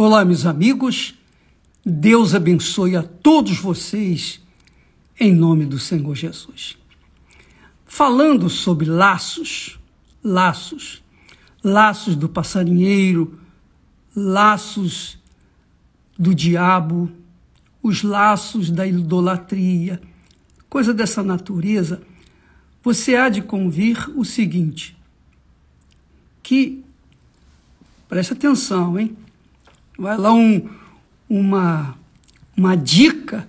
Olá, 0.00 0.24
meus 0.24 0.46
amigos. 0.46 1.12
Deus 1.84 2.32
abençoe 2.32 2.94
a 2.94 3.02
todos 3.02 3.58
vocês 3.58 4.40
em 5.18 5.34
nome 5.34 5.66
do 5.66 5.76
Senhor 5.76 6.14
Jesus. 6.14 6.78
Falando 7.84 8.48
sobre 8.48 8.86
laços, 8.86 9.76
laços, 10.22 11.02
laços 11.64 12.14
do 12.14 12.28
passarinheiro, 12.28 13.40
laços 14.14 15.18
do 16.16 16.32
diabo, 16.32 17.10
os 17.82 18.04
laços 18.04 18.70
da 18.70 18.86
idolatria, 18.86 20.00
coisa 20.70 20.94
dessa 20.94 21.24
natureza, 21.24 22.00
você 22.84 23.16
há 23.16 23.28
de 23.28 23.42
convir 23.42 24.08
o 24.16 24.24
seguinte: 24.24 24.96
que, 26.40 26.84
preste 28.08 28.34
atenção, 28.34 28.96
hein? 28.96 29.16
Vai 29.98 30.16
lá 30.16 30.32
um, 30.32 30.68
uma, 31.28 31.98
uma 32.56 32.76
dica 32.76 33.48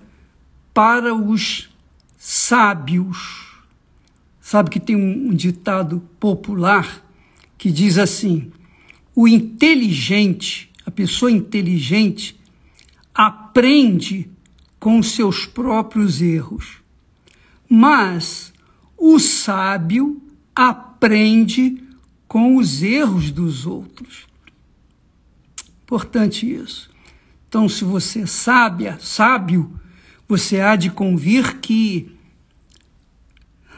para 0.74 1.14
os 1.14 1.70
sábios. 2.18 3.54
Sabe 4.40 4.68
que 4.68 4.80
tem 4.80 4.96
um, 4.96 5.28
um 5.28 5.32
ditado 5.32 6.02
popular 6.18 7.06
que 7.56 7.70
diz 7.70 7.98
assim: 7.98 8.50
o 9.14 9.28
inteligente, 9.28 10.68
a 10.84 10.90
pessoa 10.90 11.30
inteligente, 11.30 12.36
aprende 13.14 14.28
com 14.80 15.00
seus 15.04 15.46
próprios 15.46 16.20
erros, 16.20 16.78
mas 17.68 18.52
o 18.98 19.20
sábio 19.20 20.20
aprende 20.52 21.80
com 22.26 22.56
os 22.56 22.82
erros 22.82 23.30
dos 23.30 23.66
outros. 23.66 24.29
Importante 25.90 26.48
isso. 26.48 26.88
Então, 27.48 27.68
se 27.68 27.82
você 27.82 28.20
é 28.20 28.26
sábia, 28.26 28.96
sábio, 29.00 29.74
você 30.28 30.60
há 30.60 30.76
de 30.76 30.88
convir 30.88 31.58
que 31.58 32.16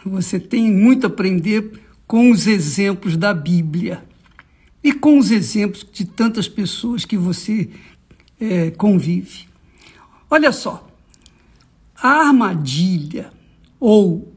você 0.05 0.39
tem 0.39 0.71
muito 0.71 1.07
a 1.07 1.09
aprender 1.09 1.81
com 2.07 2.31
os 2.31 2.47
exemplos 2.47 3.17
da 3.17 3.33
Bíblia 3.33 4.05
e 4.85 4.93
com 4.93 5.19
os 5.19 5.31
exemplos 5.31 5.89
de 5.91 6.05
tantas 6.05 6.47
pessoas 6.47 7.07
que 7.07 7.17
você 7.17 7.71
é, 8.39 8.71
convive. 8.73 9.49
Olha 10.29 10.53
só, 10.53 10.87
a 11.97 12.27
armadilha 12.27 13.33
ou 13.81 14.37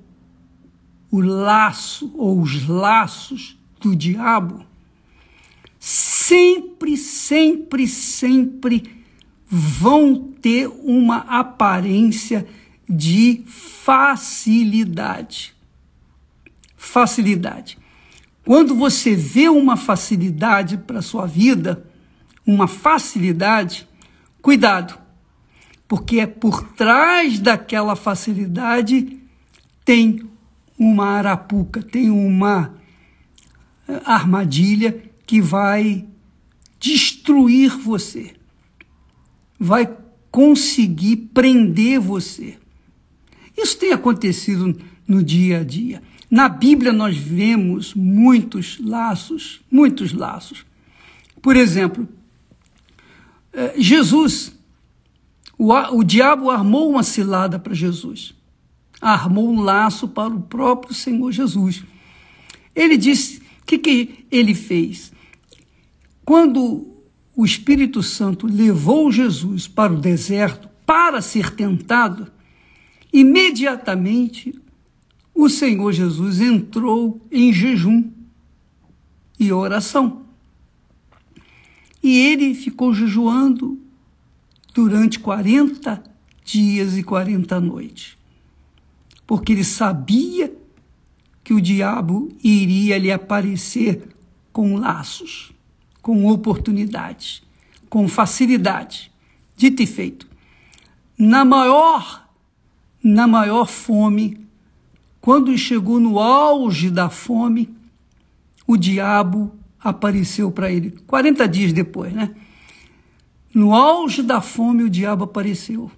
o 1.11 1.19
laço 1.19 2.09
ou 2.15 2.39
os 2.39 2.65
laços 2.69 3.57
do 3.81 3.93
diabo 3.93 4.65
sempre, 6.27 6.97
sempre, 6.97 7.87
sempre 7.87 9.05
vão 9.47 10.33
ter 10.41 10.67
uma 10.67 11.17
aparência 11.17 12.47
de 12.89 13.43
facilidade. 13.45 15.53
Facilidade. 16.75 17.77
Quando 18.43 18.73
você 18.75 19.15
vê 19.15 19.47
uma 19.49 19.77
facilidade 19.77 20.77
para 20.77 21.03
sua 21.03 21.27
vida, 21.27 21.85
uma 22.45 22.67
facilidade, 22.67 23.87
cuidado, 24.41 24.99
porque 25.87 26.19
é 26.19 26.25
por 26.25 26.73
trás 26.73 27.39
daquela 27.39 27.95
facilidade 27.95 29.19
tem 29.83 30.27
uma 30.77 31.07
arapuca, 31.07 31.81
tem 31.83 32.09
uma 32.09 32.73
eh, 33.87 34.01
armadilha 34.05 35.03
que 35.25 35.39
vai 35.39 36.05
destruir 36.85 37.75
você 37.75 38.35
vai 39.59 39.97
conseguir 40.29 41.15
prender 41.33 41.99
você. 41.99 42.59
Isso 43.57 43.79
tem 43.79 43.91
acontecido 43.91 44.79
no 45.07 45.23
dia 45.23 45.61
a 45.61 45.63
dia. 45.63 46.03
Na 46.29 46.47
Bíblia 46.47 46.93
nós 46.93 47.17
vemos 47.17 47.95
muitos 47.95 48.77
laços, 48.79 49.61
muitos 49.71 50.13
laços. 50.13 50.63
Por 51.41 51.55
exemplo, 51.55 52.07
eh, 53.51 53.73
Jesus, 53.77 54.55
o, 55.57 55.73
o 55.73 56.03
diabo 56.03 56.51
armou 56.51 56.91
uma 56.91 57.01
cilada 57.01 57.57
para 57.57 57.73
Jesus, 57.73 58.35
armou 59.01 59.51
um 59.51 59.61
laço 59.61 60.07
para 60.07 60.31
o 60.31 60.41
próprio 60.41 60.93
Senhor 60.93 61.31
Jesus. 61.31 61.83
Ele 62.75 62.95
disse: 62.95 63.39
o 63.61 63.65
que, 63.65 63.79
que 63.79 64.25
ele 64.29 64.53
fez? 64.53 65.14
Quando 66.25 66.87
o 67.35 67.45
Espírito 67.45 68.01
Santo 68.01 68.47
levou 68.47 69.11
Jesus 69.11 69.67
para 69.67 69.93
o 69.93 70.01
deserto 70.01 70.67
para 70.83 71.21
ser 71.21 71.51
tentado, 71.51 72.31
imediatamente 73.13 74.59
o 75.35 75.47
Senhor 75.47 75.91
Jesus 75.91 76.41
entrou 76.41 77.21
em 77.31 77.53
jejum 77.53 78.09
e 79.39 79.51
oração. 79.51 80.25
E 82.01 82.17
ele 82.17 82.55
ficou 82.55 82.91
jejuando 82.91 83.79
durante 84.73 85.19
40 85.19 86.03
dias 86.43 86.97
e 86.97 87.03
40 87.03 87.59
noites, 87.59 88.17
porque 89.27 89.51
ele 89.51 89.63
sabia 89.63 90.55
que 91.43 91.53
o 91.53 91.61
diabo 91.61 92.29
iria 92.43 92.97
lhe 92.97 93.11
aparecer 93.11 94.15
com 94.51 94.77
laços 94.77 95.54
com 96.05 96.27
oportunidades, 96.27 97.41
com 97.89 98.07
facilidade. 98.07 99.11
Dito 99.57 99.81
e 99.81 99.87
feito. 99.87 100.27
Na 101.17 101.43
maior, 101.43 102.29
na 103.03 103.25
maior 103.25 103.65
fome, 103.65 104.39
quando 105.19 105.57
chegou 105.57 105.99
no 105.99 106.19
auge 106.19 106.91
da 106.91 107.09
fome, 107.09 107.75
o 108.67 108.77
diabo 108.77 109.51
apareceu 109.79 110.51
para 110.51 110.71
ele. 110.71 110.91
40 111.07 111.47
dias 111.47 111.73
depois, 111.73 112.13
né? 112.13 112.35
No 113.51 113.73
auge 113.73 114.21
da 114.21 114.41
fome, 114.41 114.83
o 114.83 114.89
diabo 114.91 115.23
apareceu. 115.23 115.89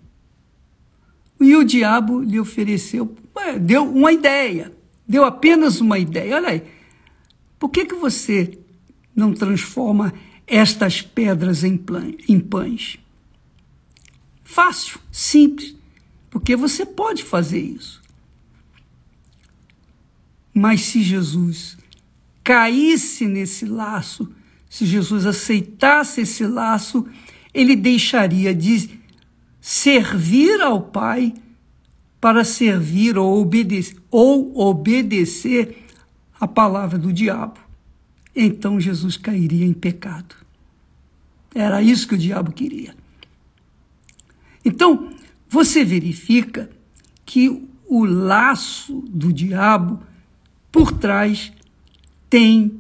E 1.38 1.53
o 1.53 1.66
diabo 1.66 2.22
lhe 2.22 2.40
ofereceu, 2.40 3.13
deu 3.59 3.84
uma 3.84 4.13
ideia, 4.13 4.72
deu 5.06 5.25
apenas 5.25 5.81
uma 5.81 6.00
ideia. 6.00 6.38
Olha 6.38 6.47
aí, 6.47 6.63
por 7.59 7.67
que, 7.67 7.84
que 7.84 7.96
você 7.96 8.57
não 9.17 9.33
transforma 9.33 10.13
estas 10.45 11.01
pedras 11.01 11.63
em, 11.63 11.83
em 12.29 12.39
pães? 12.39 13.00
Fácil, 14.44 15.00
simples, 15.11 15.75
porque 16.29 16.55
você 16.55 16.85
pode 16.85 17.23
fazer 17.23 17.59
isso. 17.59 18.00
Mas 20.53 20.81
se 20.81 21.01
Jesus 21.01 21.78
caísse 22.44 23.28
nesse 23.28 23.66
laço, 23.66 24.31
se 24.69 24.85
Jesus 24.85 25.25
aceitasse 25.25 26.22
esse 26.22 26.45
laço, 26.45 27.05
ele 27.53 27.75
deixaria 27.75 28.53
de 28.53 28.99
servir 29.59 30.61
ao 30.61 30.81
Pai 30.81 31.34
para 32.22 32.44
servir 32.44 33.17
ou 33.17 33.41
obedecer, 33.41 33.97
ou 34.09 34.57
obedecer 34.57 35.85
a 36.39 36.47
palavra 36.47 36.97
do 36.97 37.11
diabo 37.11 37.66
então 38.46 38.80
Jesus 38.80 39.18
cairia 39.18 39.66
em 39.66 39.74
pecado. 39.74 40.36
Era 41.56 41.81
isso 41.81 42.08
que 42.08 42.16
o 42.16 42.18
diabo 42.18 42.52
queria. 42.52 42.96
Então, 44.64 45.12
você 45.50 45.84
verifica 45.84 46.70
que 47.26 47.68
o 47.88 48.06
laço 48.06 49.02
do 49.09 49.34
diabo 49.34 50.03
por 50.72 50.92
trás 50.92 51.52
tem 52.30 52.80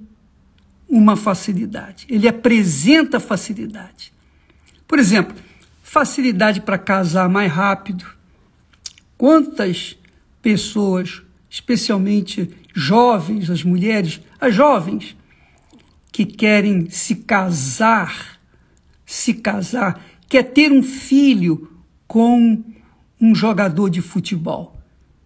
uma 0.87 1.15
facilidade. 1.15 2.05
Ele 2.09 2.27
apresenta 2.27 3.19
facilidade. 3.19 4.13
Por 4.87 4.99
exemplo, 4.99 5.35
facilidade 5.81 6.61
para 6.61 6.77
casar 6.77 7.27
mais 7.27 7.51
rápido. 7.51 8.05
Quantas 9.17 9.97
pessoas, 10.41 11.23
especialmente 11.49 12.49
jovens, 12.75 13.49
as 13.49 13.63
mulheres, 13.63 14.21
as 14.39 14.53
jovens, 14.53 15.15
que 16.17 16.25
querem 16.25 16.89
se 16.89 17.13
casar, 17.13 18.39
se 19.05 19.35
casar, 19.35 20.03
quer 20.27 20.41
ter 20.41 20.71
um 20.71 20.81
filho 20.81 21.69
com 22.07 22.63
um 23.21 23.35
jogador 23.35 23.87
de 23.87 24.01
futebol. 24.01 24.81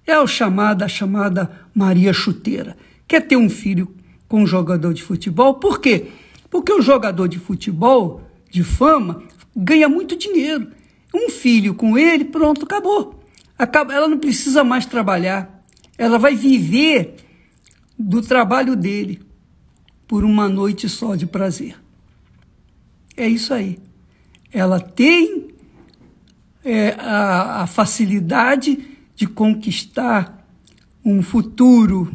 É 0.05 0.19
o 0.19 0.27
chamada, 0.27 0.83
a 0.83 0.89
chamada 0.89 1.49
Maria 1.73 2.11
Chuteira. 2.11 2.75
Quer 3.07 3.21
ter 3.21 3.37
um 3.37 3.49
filho 3.49 3.95
com 4.27 4.41
um 4.41 4.45
jogador 4.45 4.93
de 4.93 5.01
futebol, 5.01 5.53
por 5.53 5.79
quê? 5.79 6.07
Porque 6.49 6.73
o 6.73 6.81
jogador 6.81 7.29
de 7.29 7.39
futebol, 7.39 8.23
de 8.49 8.61
fama, 8.61 9.23
ganha 9.55 9.87
muito 9.87 10.17
dinheiro. 10.17 10.67
Um 11.15 11.29
filho 11.29 11.73
com 11.73 11.97
ele, 11.97 12.25
pronto, 12.25 12.65
acabou. 12.65 13.23
Acaba, 13.57 13.93
ela 13.93 14.09
não 14.09 14.19
precisa 14.19 14.61
mais 14.61 14.85
trabalhar. 14.85 15.63
Ela 15.97 16.19
vai 16.19 16.35
viver 16.35 17.15
do 17.97 18.21
trabalho 18.21 18.75
dele 18.75 19.30
por 20.11 20.25
uma 20.25 20.49
noite 20.49 20.89
só 20.89 21.15
de 21.15 21.25
prazer. 21.25 21.81
É 23.15 23.25
isso 23.29 23.53
aí. 23.53 23.79
ela 24.51 24.77
tem 24.77 25.55
é, 26.65 26.89
a, 26.99 27.61
a 27.61 27.67
facilidade 27.67 28.77
de 29.15 29.25
conquistar 29.25 30.45
um 31.05 31.23
futuro 31.23 32.13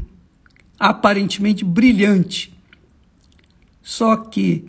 aparentemente 0.79 1.65
brilhante. 1.65 2.55
Só 3.81 4.15
que, 4.15 4.67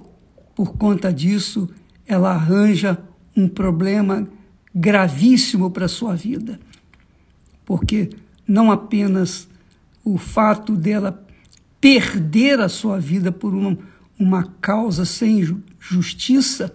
por 0.55 0.77
conta 0.77 1.11
disso, 1.11 1.69
ela 2.05 2.31
arranja 2.31 2.97
um 3.35 3.49
problema 3.49 4.25
gravíssimo 4.73 5.69
para 5.69 5.83
a 5.83 5.89
sua 5.89 6.15
vida. 6.15 6.61
Porque 7.65 8.09
não 8.47 8.71
apenas 8.71 9.49
o 10.01 10.17
fato 10.17 10.77
dela 10.77 11.26
perder 11.79 12.59
a 12.59 12.69
sua 12.69 12.99
vida 12.99 13.31
por 13.31 13.53
uma, 13.53 13.77
uma 14.19 14.43
causa 14.59 15.05
sem 15.05 15.43
justiça, 15.79 16.73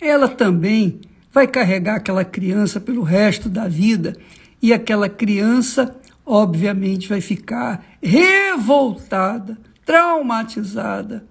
ela 0.00 0.28
também 0.28 1.00
vai 1.32 1.46
carregar 1.46 1.96
aquela 1.96 2.24
criança 2.24 2.80
pelo 2.80 3.02
resto 3.02 3.48
da 3.48 3.68
vida 3.68 4.16
e 4.62 4.72
aquela 4.72 5.08
criança, 5.08 5.96
obviamente, 6.24 7.08
vai 7.08 7.20
ficar 7.20 7.84
revoltada, 8.02 9.58
traumatizada 9.84 11.26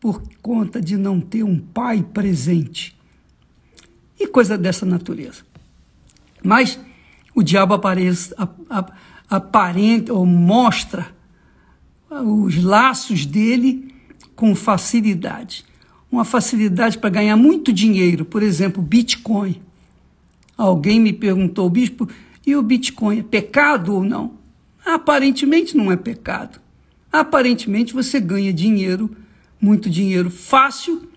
por 0.00 0.22
conta 0.40 0.80
de 0.80 0.96
não 0.96 1.20
ter 1.20 1.42
um 1.42 1.58
pai 1.58 2.02
presente. 2.02 2.96
E 4.18 4.26
coisa 4.26 4.56
dessa 4.56 4.86
natureza. 4.86 5.42
Mas 6.42 6.78
o 7.34 7.42
diabo 7.42 7.74
aparece, 7.74 8.34
aparenta 9.28 10.12
ou 10.12 10.26
mostra 10.26 11.06
os 12.20 12.62
laços 12.62 13.24
dele 13.24 13.94
com 14.34 14.54
facilidade 14.54 15.64
uma 16.12 16.26
facilidade 16.26 16.98
para 16.98 17.08
ganhar 17.08 17.36
muito 17.38 17.72
dinheiro, 17.72 18.26
por 18.26 18.42
exemplo, 18.42 18.82
Bitcoin. 18.82 19.62
Alguém 20.58 21.00
me 21.00 21.12
perguntou, 21.12 21.68
bispo, 21.70 22.06
e 22.46 22.54
o 22.54 22.62
Bitcoin 22.62 23.20
é 23.20 23.22
pecado 23.22 23.94
ou 23.94 24.04
não? 24.04 24.34
Aparentemente 24.84 25.74
não 25.74 25.90
é 25.90 25.96
pecado. 25.96 26.60
Aparentemente 27.10 27.94
você 27.94 28.20
ganha 28.20 28.52
dinheiro, 28.52 29.10
muito 29.58 29.88
dinheiro 29.88 30.28
fácil, 30.28 31.08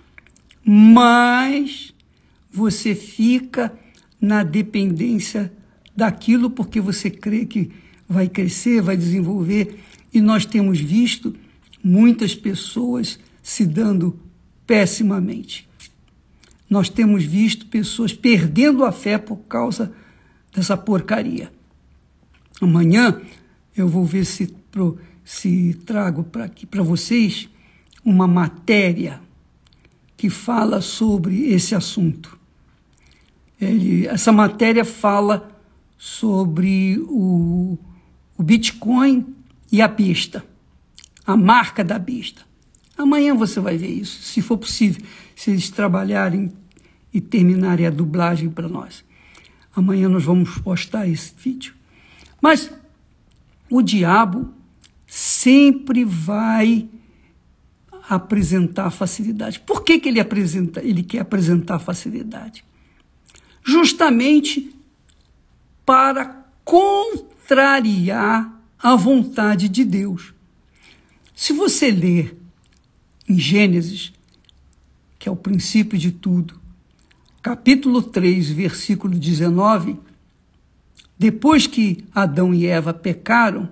mas 0.64 1.94
você 2.50 2.96
fica 2.96 3.78
na 4.22 4.44
dependência 4.44 5.52
daquilo 5.94 6.50
porque 6.50 6.80
você 6.80 7.10
crê 7.10 7.46
que 7.46 7.70
vai 8.08 8.30
crescer, 8.30 8.82
vai 8.82 8.96
desenvolver. 8.96 9.78
E 10.16 10.22
nós 10.22 10.46
temos 10.46 10.80
visto 10.80 11.36
muitas 11.84 12.34
pessoas 12.34 13.20
se 13.44 13.66
dando 13.66 14.18
pessimamente. 14.66 15.68
Nós 16.70 16.88
temos 16.88 17.26
visto 17.26 17.66
pessoas 17.66 18.14
perdendo 18.14 18.86
a 18.86 18.94
fé 18.94 19.18
por 19.18 19.36
causa 19.40 19.92
dessa 20.56 20.78
porcaria. 20.78 21.52
Amanhã 22.62 23.22
eu 23.76 23.90
vou 23.90 24.06
ver 24.06 24.24
se, 24.24 24.56
se 25.26 25.74
trago 25.86 26.24
para 26.24 26.46
aqui 26.46 26.66
para 26.66 26.82
vocês 26.82 27.50
uma 28.02 28.26
matéria 28.26 29.20
que 30.16 30.30
fala 30.30 30.80
sobre 30.80 31.50
esse 31.50 31.76
assunto. 31.76 32.40
Ele, 33.60 34.08
essa 34.08 34.32
matéria 34.32 34.86
fala 34.86 35.52
sobre 35.98 37.00
o, 37.00 37.78
o 38.38 38.44
Bitcoin 38.44 39.35
e 39.76 39.82
a 39.82 39.90
besta, 39.90 40.42
a 41.28 41.36
marca 41.36 41.84
da 41.84 42.00
besta. 42.00 42.44
Amanhã 42.98 43.36
você 43.36 43.60
vai 43.60 43.78
ver 43.78 43.90
isso, 43.90 44.22
se 44.22 44.42
for 44.42 44.58
possível, 44.58 45.06
se 45.36 45.52
eles 45.52 45.70
trabalharem 45.70 46.50
e 47.14 47.20
terminarem 47.20 47.86
a 47.86 47.90
dublagem 47.90 48.50
para 48.50 48.70
nós. 48.70 49.04
Amanhã 49.76 50.08
nós 50.08 50.24
vamos 50.24 50.58
postar 50.60 51.10
esse 51.10 51.34
vídeo. 51.38 51.74
Mas 52.42 52.72
o 53.70 53.82
diabo 53.82 54.54
sempre 55.06 56.06
vai 56.06 56.88
apresentar 58.08 58.90
facilidade. 58.92 59.60
Por 59.60 59.84
que, 59.84 60.00
que 60.00 60.08
ele, 60.08 60.22
apresenta, 60.22 60.82
ele 60.82 61.04
quer 61.04 61.20
apresentar 61.20 61.80
facilidade? 61.80 62.64
Justamente 63.62 64.74
para 65.86 66.46
contrariar 66.64 68.55
a 68.86 68.96
vontade 68.96 69.68
de 69.68 69.84
Deus. 69.84 70.32
Se 71.34 71.52
você 71.54 71.90
ler 71.90 72.38
em 73.28 73.40
Gênesis, 73.40 74.14
que 75.18 75.28
é 75.28 75.32
o 75.32 75.36
princípio 75.36 75.98
de 75.98 76.12
tudo, 76.12 76.62
capítulo 77.42 78.04
3, 78.04 78.52
versículo 78.52 79.18
19, 79.18 79.98
depois 81.18 81.66
que 81.66 82.06
Adão 82.14 82.54
e 82.54 82.68
Eva 82.68 82.94
pecaram, 82.94 83.68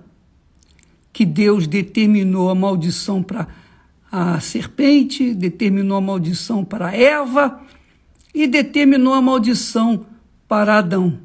que 1.12 1.24
Deus 1.24 1.68
determinou 1.68 2.50
a 2.50 2.54
maldição 2.56 3.22
para 3.22 3.46
a 4.10 4.40
serpente, 4.40 5.32
determinou 5.32 5.96
a 5.98 6.00
maldição 6.00 6.64
para 6.64 6.92
Eva 6.92 7.62
e 8.34 8.48
determinou 8.48 9.14
a 9.14 9.22
maldição 9.22 10.06
para 10.48 10.78
Adão. 10.78 11.23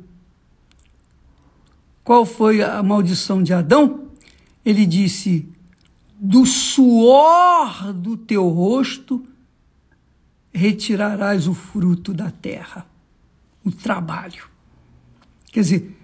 Qual 2.09 2.25
foi 2.25 2.63
a 2.63 2.81
maldição 2.81 3.43
de 3.43 3.53
Adão? 3.53 4.09
Ele 4.65 4.83
disse: 4.87 5.47
do 6.19 6.43
suor 6.43 7.93
do 7.93 8.17
teu 8.17 8.47
rosto 8.47 9.23
retirarás 10.51 11.47
o 11.47 11.53
fruto 11.53 12.11
da 12.11 12.31
terra, 12.31 12.87
o 13.63 13.71
trabalho. 13.71 14.49
Quer 15.51 15.59
dizer, 15.59 15.97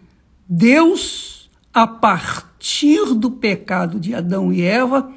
Deus, 0.48 1.50
a 1.74 1.88
partir 1.88 3.16
do 3.16 3.32
pecado 3.32 4.00
de 4.00 4.14
Adão 4.14 4.54
e 4.54 4.62
Eva, 4.62 5.12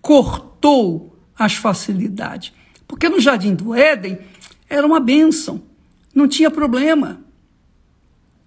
cortou 0.00 1.18
as 1.38 1.52
facilidades. 1.52 2.54
Porque 2.88 3.10
no 3.10 3.20
jardim 3.20 3.54
do 3.54 3.74
Éden 3.74 4.18
era 4.70 4.86
uma 4.86 5.00
bênção, 5.00 5.60
não 6.14 6.26
tinha 6.26 6.50
problema. 6.50 7.20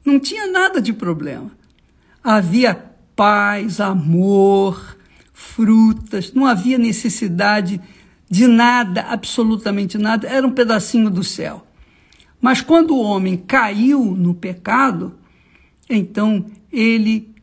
Não 0.04 0.20
tinha 0.20 0.48
nada 0.48 0.82
de 0.82 0.92
problema. 0.92 1.52
Havia 2.24 2.74
paz, 3.16 3.80
amor, 3.80 4.98
frutas, 5.34 6.32
não 6.34 6.46
havia 6.46 6.78
necessidade 6.78 7.82
de 8.30 8.48
nada, 8.48 9.02
absolutamente 9.02 9.98
nada, 9.98 10.28
era 10.28 10.48
um 10.48 10.52
pedacinho 10.52 11.10
do 11.10 11.24
céu. 11.24 11.68
Mas 12.42 12.62
quando 12.62 12.96
o 12.96 13.02
homem 13.02 13.38
caiu 13.38 14.04
no 14.04 14.34
pecado, 14.34 15.16
então 15.90 16.46
ele 16.72 17.34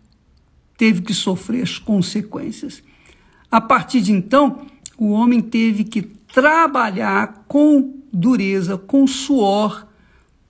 teve 0.77 1.03
que 1.03 1.15
sofrer 1.15 1.63
as 1.63 1.79
consequências. 1.79 2.83
A 3.51 3.61
partir 3.61 4.01
de 4.01 4.13
então, 4.13 4.67
o 4.99 5.11
homem 5.11 5.41
teve 5.41 5.85
que 5.85 6.03
trabalhar 6.03 7.45
com 7.47 7.95
dureza, 8.13 8.77
com 8.77 9.07
suor, 9.07 9.87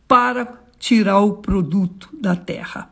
para 0.09 0.61
tirar 0.79 1.21
o 1.21 1.35
produto 1.35 2.09
da 2.13 2.35
terra. 2.35 2.90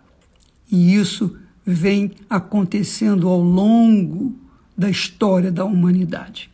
E 0.70 0.94
isso 0.94 1.36
vem 1.64 2.12
acontecendo 2.28 3.28
ao 3.28 3.40
longo 3.40 4.34
da 4.76 4.88
história 4.88 5.50
da 5.50 5.64
humanidade. 5.64 6.50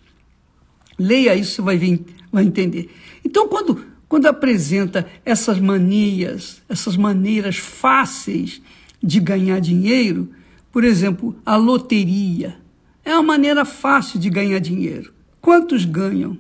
Leia 0.98 1.34
isso, 1.34 1.62
vai, 1.62 1.76
ver, 1.76 2.04
vai 2.32 2.44
entender. 2.44 2.90
Então, 3.24 3.48
quando, 3.48 3.84
quando 4.08 4.26
apresenta 4.26 5.06
essas 5.24 5.58
manias, 5.58 6.62
essas 6.68 6.96
maneiras 6.96 7.56
fáceis 7.56 8.62
de 9.02 9.20
ganhar 9.20 9.60
dinheiro, 9.60 10.30
por 10.72 10.84
exemplo, 10.84 11.36
a 11.44 11.56
loteria, 11.56 12.56
é 13.04 13.12
uma 13.12 13.22
maneira 13.22 13.64
fácil 13.64 14.18
de 14.18 14.30
ganhar 14.30 14.58
dinheiro. 14.58 15.12
Quantos 15.40 15.84
ganham? 15.84 16.38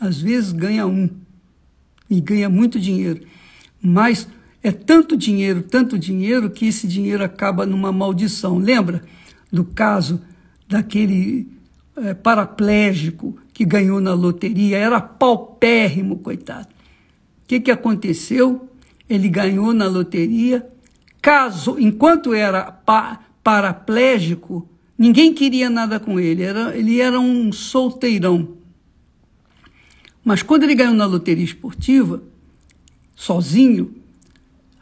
Às 0.00 0.20
vezes 0.20 0.52
ganha 0.52 0.86
um 0.86 1.08
e 2.08 2.20
ganha 2.20 2.48
muito 2.48 2.78
dinheiro, 2.78 3.20
mas 3.82 4.28
é 4.62 4.72
tanto 4.72 5.16
dinheiro, 5.16 5.62
tanto 5.62 5.98
dinheiro, 5.98 6.50
que 6.50 6.66
esse 6.66 6.86
dinheiro 6.86 7.22
acaba 7.22 7.64
numa 7.64 7.92
maldição. 7.92 8.58
Lembra 8.58 9.02
do 9.52 9.64
caso 9.64 10.20
daquele 10.68 11.48
é, 11.96 12.14
paraplégico 12.14 13.36
que 13.52 13.64
ganhou 13.64 14.00
na 14.00 14.12
loteria? 14.14 14.78
Era 14.78 15.00
paupérrimo, 15.00 16.18
coitado. 16.18 16.68
O 16.68 17.48
que, 17.48 17.60
que 17.60 17.70
aconteceu? 17.70 18.68
Ele 19.08 19.28
ganhou 19.28 19.72
na 19.72 19.86
loteria, 19.86 20.66
casou, 21.22 21.78
enquanto 21.78 22.34
era 22.34 22.72
pa, 22.72 23.20
paraplégico, 23.42 24.68
ninguém 24.98 25.32
queria 25.32 25.70
nada 25.70 26.00
com 26.00 26.18
ele, 26.18 26.42
era, 26.42 26.76
ele 26.76 27.00
era 27.00 27.20
um 27.20 27.52
solteirão. 27.52 28.56
Mas 30.24 30.42
quando 30.42 30.64
ele 30.64 30.74
ganhou 30.74 30.94
na 30.94 31.06
loteria 31.06 31.44
esportiva, 31.44 32.20
sozinho, 33.14 33.94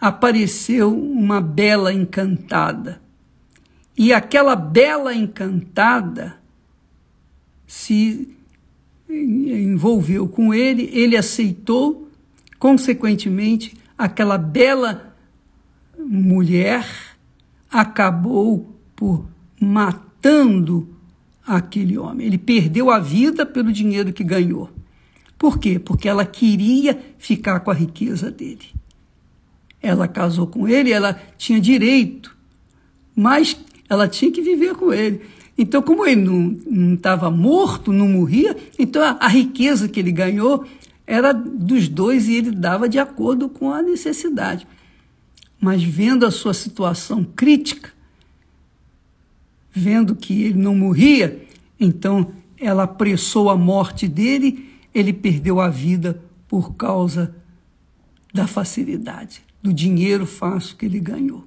apareceu 0.04 0.94
uma 0.94 1.40
bela 1.40 1.90
encantada. 1.90 3.00
E 3.96 4.12
aquela 4.12 4.54
bela 4.54 5.14
encantada 5.14 6.36
se 7.66 8.28
envolveu 9.08 10.28
com 10.28 10.52
ele, 10.52 10.90
ele 10.92 11.16
aceitou, 11.16 12.06
consequentemente, 12.58 13.78
aquela 13.96 14.36
bela 14.36 15.16
mulher 15.98 16.86
acabou 17.70 18.76
por 18.94 19.26
matando 19.58 20.86
aquele 21.46 21.96
homem. 21.96 22.26
Ele 22.26 22.36
perdeu 22.36 22.90
a 22.90 22.98
vida 22.98 23.46
pelo 23.46 23.72
dinheiro 23.72 24.12
que 24.12 24.22
ganhou. 24.22 24.68
Por 25.38 25.58
quê? 25.58 25.78
Porque 25.78 26.06
ela 26.06 26.26
queria 26.26 27.02
ficar 27.16 27.60
com 27.60 27.70
a 27.70 27.74
riqueza 27.74 28.30
dele. 28.30 28.83
Ela 29.84 30.08
casou 30.08 30.46
com 30.46 30.66
ele, 30.66 30.90
ela 30.90 31.20
tinha 31.36 31.60
direito, 31.60 32.34
mas 33.14 33.54
ela 33.86 34.08
tinha 34.08 34.32
que 34.32 34.40
viver 34.40 34.74
com 34.74 34.92
ele. 34.92 35.20
Então, 35.58 35.82
como 35.82 36.06
ele 36.06 36.22
não 36.22 36.94
estava 36.94 37.30
morto, 37.30 37.92
não 37.92 38.08
morria, 38.08 38.56
então 38.78 39.02
a, 39.02 39.18
a 39.20 39.28
riqueza 39.28 39.86
que 39.86 40.00
ele 40.00 40.10
ganhou 40.10 40.64
era 41.06 41.32
dos 41.32 41.86
dois 41.86 42.28
e 42.28 42.34
ele 42.36 42.50
dava 42.50 42.88
de 42.88 42.98
acordo 42.98 43.50
com 43.50 43.70
a 43.70 43.82
necessidade. 43.82 44.66
Mas 45.60 45.82
vendo 45.82 46.24
a 46.24 46.30
sua 46.30 46.54
situação 46.54 47.22
crítica, 47.22 47.92
vendo 49.70 50.16
que 50.16 50.44
ele 50.44 50.58
não 50.58 50.74
morria, 50.74 51.46
então 51.78 52.32
ela 52.58 52.84
apressou 52.84 53.50
a 53.50 53.56
morte 53.56 54.08
dele, 54.08 54.70
ele 54.94 55.12
perdeu 55.12 55.60
a 55.60 55.68
vida 55.68 56.22
por 56.48 56.74
causa 56.74 57.34
da 58.32 58.48
facilidade, 58.48 59.43
do 59.64 59.72
dinheiro 59.72 60.26
fácil 60.26 60.76
que 60.76 60.84
ele 60.84 61.00
ganhou. 61.00 61.42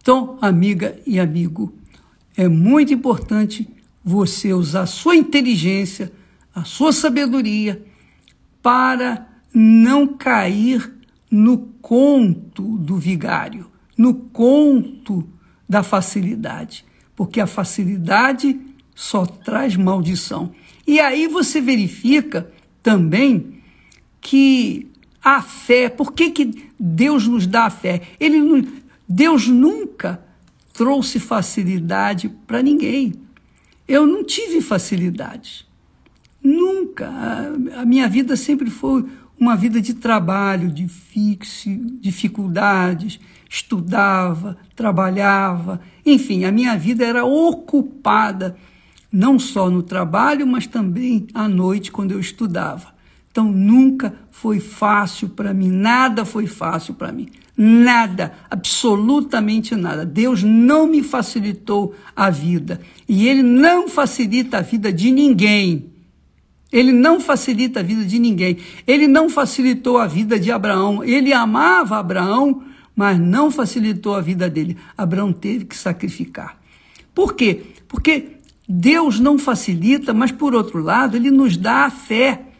Então, 0.00 0.38
amiga 0.40 0.96
e 1.04 1.18
amigo, 1.18 1.74
é 2.36 2.46
muito 2.46 2.94
importante 2.94 3.68
você 4.04 4.52
usar 4.52 4.82
a 4.82 4.86
sua 4.86 5.16
inteligência, 5.16 6.12
a 6.54 6.62
sua 6.62 6.92
sabedoria, 6.92 7.84
para 8.62 9.28
não 9.52 10.06
cair 10.06 10.88
no 11.28 11.58
conto 11.82 12.78
do 12.78 12.96
vigário, 12.96 13.66
no 13.98 14.14
conto 14.14 15.28
da 15.68 15.82
facilidade, 15.82 16.84
porque 17.16 17.40
a 17.40 17.46
facilidade 17.48 18.60
só 18.94 19.26
traz 19.26 19.74
maldição. 19.74 20.52
E 20.86 21.00
aí 21.00 21.26
você 21.26 21.60
verifica 21.60 22.52
também 22.84 23.54
que 24.20 24.91
a 25.22 25.40
fé, 25.40 25.88
por 25.88 26.12
que, 26.12 26.30
que 26.30 26.68
Deus 26.78 27.28
nos 27.28 27.46
dá 27.46 27.66
a 27.66 27.70
fé? 27.70 28.02
Ele, 28.18 28.68
Deus 29.08 29.46
nunca 29.46 30.22
trouxe 30.72 31.20
facilidade 31.20 32.28
para 32.46 32.62
ninguém. 32.62 33.14
Eu 33.86 34.06
não 34.06 34.24
tive 34.24 34.60
facilidade. 34.60 35.66
Nunca. 36.42 37.08
A, 37.08 37.82
a 37.82 37.84
minha 37.84 38.08
vida 38.08 38.36
sempre 38.36 38.68
foi 38.70 39.04
uma 39.38 39.56
vida 39.56 39.80
de 39.80 39.94
trabalho, 39.94 40.70
difícil, 40.70 41.98
dificuldades, 42.00 43.18
estudava, 43.48 44.56
trabalhava, 44.74 45.80
enfim, 46.06 46.44
a 46.44 46.52
minha 46.52 46.76
vida 46.76 47.04
era 47.04 47.24
ocupada 47.24 48.56
não 49.10 49.38
só 49.38 49.68
no 49.68 49.82
trabalho, 49.82 50.46
mas 50.46 50.66
também 50.66 51.26
à 51.34 51.48
noite 51.48 51.92
quando 51.92 52.12
eu 52.12 52.20
estudava. 52.20 52.94
Então 53.32 53.50
nunca 53.50 54.14
foi 54.30 54.60
fácil 54.60 55.30
para 55.30 55.54
mim, 55.54 55.68
nada 55.68 56.24
foi 56.24 56.46
fácil 56.46 56.94
para 56.94 57.10
mim. 57.10 57.28
Nada, 57.56 58.32
absolutamente 58.50 59.74
nada. 59.74 60.06
Deus 60.06 60.42
não 60.42 60.86
me 60.86 61.02
facilitou 61.02 61.94
a 62.14 62.30
vida. 62.30 62.80
E 63.08 63.28
Ele 63.28 63.42
não 63.42 63.88
facilita 63.88 64.58
a 64.58 64.60
vida 64.62 64.92
de 64.92 65.10
ninguém. 65.10 65.90
Ele 66.72 66.92
não 66.92 67.20
facilita 67.20 67.80
a 67.80 67.82
vida 67.82 68.04
de 68.04 68.18
ninguém. 68.18 68.56
Ele 68.86 69.06
não 69.06 69.28
facilitou 69.28 69.98
a 69.98 70.06
vida 70.06 70.38
de 70.40 70.50
Abraão. 70.50 71.04
Ele 71.04 71.32
amava 71.32 71.98
Abraão, 71.98 72.62
mas 72.96 73.18
não 73.18 73.50
facilitou 73.50 74.14
a 74.14 74.20
vida 74.22 74.48
dele. 74.48 74.78
Abraão 74.96 75.32
teve 75.32 75.66
que 75.66 75.76
sacrificar. 75.76 76.58
Por 77.14 77.34
quê? 77.34 77.62
Porque 77.86 78.38
Deus 78.66 79.20
não 79.20 79.38
facilita, 79.38 80.14
mas 80.14 80.32
por 80.32 80.54
outro 80.54 80.82
lado, 80.82 81.16
ele 81.16 81.30
nos 81.30 81.58
dá 81.58 81.84
a 81.84 81.90
fé. 81.90 82.51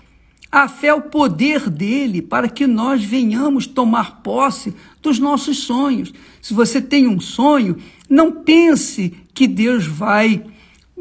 A 0.52 0.68
fé 0.68 0.88
é 0.88 0.94
o 0.94 1.00
poder 1.00 1.70
dele 1.70 2.20
para 2.20 2.46
que 2.46 2.66
nós 2.66 3.02
venhamos 3.02 3.66
tomar 3.66 4.20
posse 4.22 4.74
dos 5.00 5.18
nossos 5.18 5.60
sonhos. 5.60 6.12
Se 6.42 6.52
você 6.52 6.78
tem 6.82 7.08
um 7.08 7.18
sonho, 7.18 7.78
não 8.06 8.30
pense 8.30 9.14
que 9.32 9.46
Deus 9.46 9.86
vai 9.86 10.44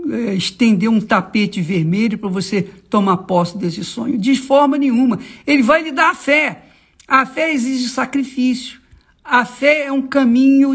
é, 0.10 0.34
estender 0.34 0.89
um 0.89 1.01
tapete 1.01 1.60
vermelho 1.60 2.17
para 2.17 2.29
você 2.29 2.62
tomar 2.62 3.17
posse 3.17 3.58
desse 3.58 3.84
sonho. 3.84 4.17
De 4.17 4.38
forma 4.38 4.77
nenhuma. 4.77 5.20
Ele 5.46 5.62
vai 5.62 5.84
lhe 5.84 5.91
dar 5.91 6.12
a 6.12 6.15
fé. 6.15 6.67
A 7.05 7.25
fé 7.25 7.51
exige 7.51 7.89
sacrifício. 7.89 8.79
A 9.22 9.43
fé 9.43 9.88
é 9.88 9.91
um 9.91 10.03
caminho 10.03 10.74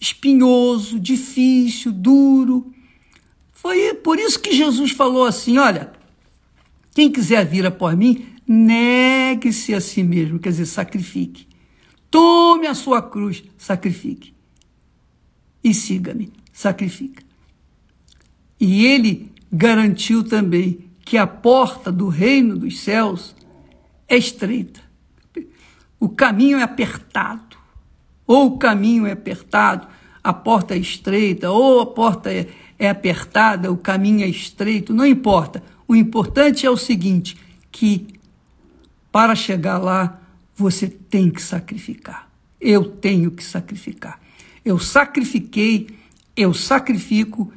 espinhoso, 0.00 0.98
difícil, 0.98 1.92
duro. 1.92 2.72
Foi 3.52 3.94
por 3.94 4.18
isso 4.18 4.40
que 4.40 4.52
Jesus 4.52 4.90
falou 4.90 5.24
assim: 5.24 5.58
olha, 5.58 5.92
quem 6.96 7.12
quiser 7.12 7.44
vir 7.44 7.66
após 7.66 7.94
mim, 7.94 8.24
negue-se 8.48 9.74
a 9.74 9.82
si 9.82 10.02
mesmo, 10.02 10.38
quer 10.38 10.48
dizer, 10.48 10.64
sacrifique. 10.64 11.46
Tome 12.10 12.66
a 12.66 12.74
sua 12.74 13.02
cruz, 13.02 13.44
sacrifique. 13.58 14.32
E 15.62 15.74
siga-me, 15.74 16.32
sacrifica. 16.50 17.22
E 18.58 18.86
ele 18.86 19.30
garantiu 19.52 20.24
também 20.24 20.86
que 21.04 21.18
a 21.18 21.26
porta 21.26 21.92
do 21.92 22.08
reino 22.08 22.56
dos 22.56 22.78
céus 22.78 23.36
é 24.08 24.16
estreita. 24.16 24.80
O 26.00 26.08
caminho 26.08 26.56
é 26.56 26.62
apertado. 26.62 27.58
Ou 28.26 28.46
o 28.46 28.58
caminho 28.58 29.06
é 29.06 29.12
apertado, 29.12 29.86
a 30.24 30.32
porta 30.32 30.74
é 30.74 30.78
estreita, 30.78 31.50
ou 31.50 31.78
a 31.78 31.86
porta 31.86 32.32
é, 32.32 32.48
é 32.78 32.88
apertada, 32.88 33.70
o 33.70 33.76
caminho 33.76 34.24
é 34.24 34.28
estreito, 34.28 34.94
não 34.94 35.04
importa. 35.04 35.62
O 35.88 35.94
importante 35.94 36.66
é 36.66 36.70
o 36.70 36.76
seguinte: 36.76 37.36
que 37.70 38.06
para 39.12 39.34
chegar 39.34 39.78
lá 39.78 40.20
você 40.54 40.88
tem 40.88 41.30
que 41.30 41.42
sacrificar. 41.42 42.30
Eu 42.60 42.84
tenho 42.84 43.30
que 43.30 43.44
sacrificar. 43.44 44.20
Eu 44.64 44.78
sacrifiquei, 44.78 45.88
eu 46.36 46.52
sacrifico 46.54 47.52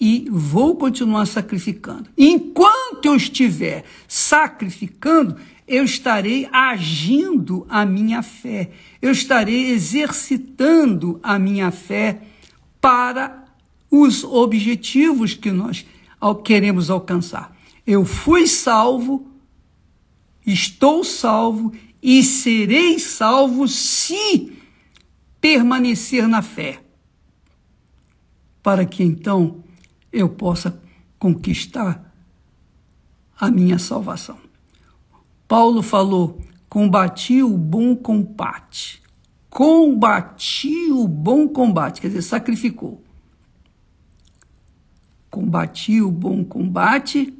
e 0.00 0.28
vou 0.30 0.76
continuar 0.76 1.26
sacrificando. 1.26 2.08
Enquanto 2.16 3.06
eu 3.06 3.16
estiver 3.16 3.84
sacrificando, 4.06 5.36
eu 5.66 5.84
estarei 5.84 6.48
agindo 6.52 7.66
a 7.68 7.84
minha 7.84 8.22
fé, 8.22 8.70
eu 9.02 9.10
estarei 9.10 9.70
exercitando 9.70 11.18
a 11.22 11.38
minha 11.38 11.70
fé 11.70 12.22
para 12.80 13.44
os 13.90 14.22
objetivos 14.22 15.34
que 15.34 15.50
nós 15.50 15.84
queremos 16.44 16.90
alcançar. 16.90 17.55
Eu 17.86 18.04
fui 18.04 18.48
salvo, 18.48 19.30
estou 20.44 21.04
salvo 21.04 21.72
e 22.02 22.22
serei 22.22 22.98
salvo 22.98 23.68
se 23.68 24.52
permanecer 25.40 26.26
na 26.26 26.42
fé, 26.42 26.82
para 28.62 28.84
que 28.84 29.04
então 29.04 29.62
eu 30.12 30.28
possa 30.28 30.82
conquistar 31.18 32.12
a 33.38 33.50
minha 33.50 33.78
salvação. 33.78 34.38
Paulo 35.46 35.82
falou: 35.82 36.40
combati 36.68 37.42
o 37.42 37.56
bom 37.56 37.94
combate. 37.94 39.02
Combati 39.48 40.90
o 40.90 41.06
bom 41.06 41.48
combate, 41.48 42.00
quer 42.00 42.08
dizer, 42.08 42.22
sacrificou. 42.22 43.02
Combati 45.30 46.02
o 46.02 46.10
bom 46.10 46.44
combate, 46.44 47.35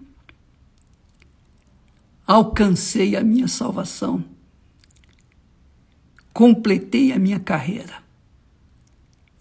alcancei 2.26 3.14
a 3.14 3.22
minha 3.22 3.46
salvação, 3.46 4.24
completei 6.32 7.12
a 7.12 7.18
minha 7.18 7.38
carreira. 7.38 8.04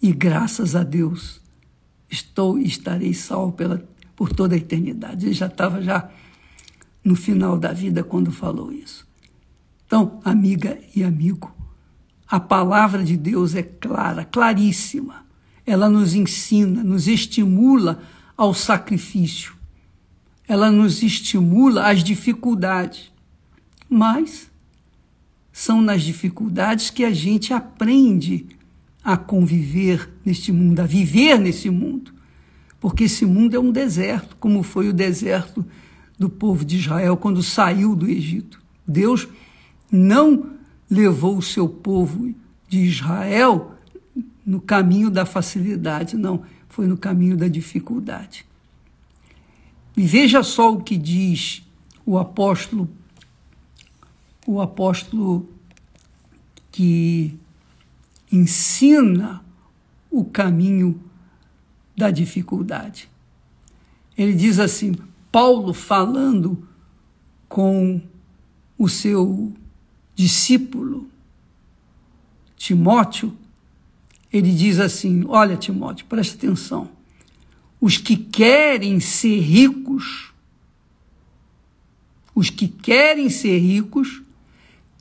E 0.00 0.12
graças 0.12 0.76
a 0.76 0.84
Deus, 0.84 1.40
estou 2.08 2.58
e 2.58 2.66
estarei 2.66 3.12
salvo 3.12 3.52
pela, 3.52 3.82
por 4.14 4.32
toda 4.32 4.54
a 4.54 4.58
eternidade. 4.58 5.26
Ele 5.26 5.34
já 5.34 5.46
estava 5.46 5.82
já 5.82 6.08
no 7.02 7.16
final 7.16 7.58
da 7.58 7.72
vida 7.72 8.04
quando 8.04 8.30
falou 8.30 8.72
isso. 8.72 9.06
Então, 9.84 10.20
amiga 10.24 10.78
e 10.94 11.02
amigo, 11.02 11.54
a 12.28 12.38
palavra 12.38 13.04
de 13.04 13.16
Deus 13.16 13.54
é 13.54 13.62
clara, 13.62 14.24
claríssima. 14.24 15.26
Ela 15.64 15.88
nos 15.88 16.14
ensina, 16.14 16.84
nos 16.84 17.08
estimula 17.08 18.00
ao 18.36 18.54
sacrifício. 18.54 19.55
Ela 20.48 20.70
nos 20.70 21.02
estimula 21.02 21.90
às 21.90 22.02
dificuldades. 22.02 23.12
Mas 23.88 24.50
são 25.52 25.80
nas 25.80 26.02
dificuldades 26.02 26.90
que 26.90 27.04
a 27.04 27.12
gente 27.12 27.52
aprende 27.52 28.46
a 29.02 29.16
conviver 29.16 30.10
neste 30.24 30.52
mundo, 30.52 30.80
a 30.80 30.86
viver 30.86 31.38
nesse 31.38 31.70
mundo. 31.70 32.12
Porque 32.80 33.04
esse 33.04 33.24
mundo 33.24 33.54
é 33.54 33.58
um 33.58 33.72
deserto, 33.72 34.36
como 34.36 34.62
foi 34.62 34.88
o 34.88 34.92
deserto 34.92 35.64
do 36.18 36.28
povo 36.28 36.64
de 36.64 36.76
Israel 36.76 37.16
quando 37.16 37.42
saiu 37.42 37.94
do 37.94 38.08
Egito. 38.08 38.60
Deus 38.86 39.28
não 39.90 40.50
levou 40.90 41.36
o 41.38 41.42
seu 41.42 41.68
povo 41.68 42.34
de 42.68 42.80
Israel 42.80 43.72
no 44.44 44.60
caminho 44.60 45.10
da 45.10 45.24
facilidade, 45.24 46.16
não, 46.16 46.42
foi 46.68 46.86
no 46.86 46.96
caminho 46.96 47.36
da 47.36 47.48
dificuldade. 47.48 48.46
E 49.96 50.04
veja 50.04 50.42
só 50.42 50.74
o 50.74 50.82
que 50.82 50.96
diz 50.96 51.62
o 52.04 52.18
apóstolo, 52.18 52.88
o 54.46 54.60
apóstolo 54.60 55.48
que 56.70 57.34
ensina 58.30 59.42
o 60.10 60.24
caminho 60.24 61.00
da 61.96 62.10
dificuldade. 62.10 63.08
Ele 64.16 64.34
diz 64.34 64.58
assim: 64.58 64.94
Paulo 65.32 65.72
falando 65.72 66.68
com 67.48 68.00
o 68.78 68.88
seu 68.88 69.52
discípulo 70.14 71.08
Timóteo, 72.56 73.36
ele 74.32 74.52
diz 74.52 74.78
assim: 74.78 75.24
Olha, 75.28 75.56
Timóteo, 75.56 76.06
presta 76.06 76.36
atenção. 76.36 76.95
Os 77.86 77.98
que 77.98 78.16
querem 78.16 78.98
ser 78.98 79.38
ricos, 79.38 80.32
os 82.34 82.50
que 82.50 82.66
querem 82.66 83.30
ser 83.30 83.58
ricos, 83.58 84.22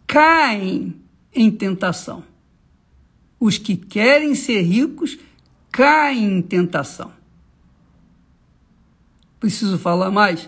caem 0.05 0.93
em 1.33 1.49
tentação. 1.49 2.23
Os 3.39 3.57
que 3.57 3.75
querem 3.75 4.35
ser 4.35 4.61
ricos 4.61 5.17
caem 5.71 6.37
em 6.37 6.41
tentação. 6.43 7.11
Preciso 9.39 9.79
falar 9.79 10.11
mais? 10.11 10.47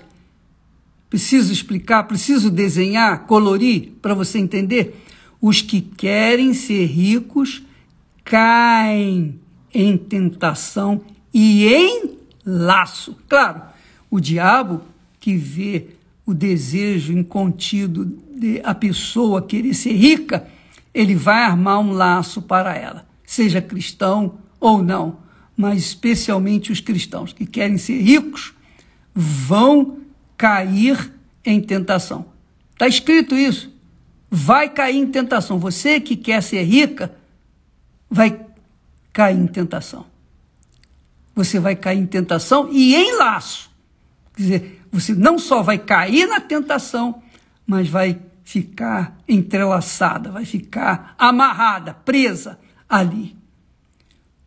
Preciso 1.09 1.51
explicar? 1.51 2.03
Preciso 2.03 2.51
desenhar, 2.51 3.25
colorir 3.25 3.93
para 3.99 4.13
você 4.13 4.37
entender? 4.37 5.03
Os 5.41 5.63
que 5.63 5.81
querem 5.81 6.53
ser 6.53 6.85
ricos 6.85 7.63
caem 8.23 9.39
em 9.73 9.97
tentação 9.97 11.03
e 11.33 11.65
em 11.65 12.17
laço. 12.47 13.17
Claro, 13.27 13.61
o 14.09 14.21
diabo 14.21 14.81
que 15.19 15.35
vê 15.35 15.87
o 16.25 16.33
desejo 16.33 17.11
incontido 17.11 18.05
de 18.05 18.61
a 18.63 18.73
pessoa 18.73 19.41
querer 19.41 19.73
ser 19.73 19.93
rica, 19.93 20.47
ele 20.93 21.15
vai 21.15 21.43
armar 21.43 21.79
um 21.79 21.91
laço 21.91 22.41
para 22.41 22.75
ela, 22.75 23.05
seja 23.25 23.61
cristão 23.61 24.37
ou 24.59 24.81
não, 24.81 25.17
mas 25.55 25.79
especialmente 25.79 26.71
os 26.71 26.79
cristãos 26.79 27.33
que 27.33 27.45
querem 27.45 27.77
ser 27.77 28.01
ricos 28.01 28.53
vão 29.13 29.99
cair 30.37 31.11
em 31.43 31.59
tentação. 31.59 32.25
Está 32.73 32.87
escrito 32.87 33.35
isso. 33.35 33.73
Vai 34.29 34.69
cair 34.69 34.97
em 34.97 35.07
tentação. 35.07 35.57
Você 35.57 35.99
que 35.99 36.15
quer 36.15 36.43
ser 36.43 36.61
rica, 36.63 37.15
vai 38.09 38.45
cair 39.11 39.37
em 39.37 39.47
tentação. 39.47 40.05
Você 41.37 41.59
vai 41.59 41.75
cair 41.75 41.99
em 41.99 42.07
tentação 42.07 42.67
e 42.71 42.95
em 42.95 43.15
laço. 43.15 43.69
Quer 44.35 44.41
dizer, 44.41 44.81
você 44.91 45.13
não 45.13 45.37
só 45.37 45.61
vai 45.61 45.77
cair 45.77 46.25
na 46.25 46.39
tentação, 46.39 47.21
mas 47.63 47.87
vai 47.87 48.19
ficar 48.43 49.15
entrelaçada, 49.29 50.31
vai 50.31 50.45
ficar 50.45 51.13
amarrada, 51.15 51.93
presa 51.93 52.59
ali. 52.89 53.37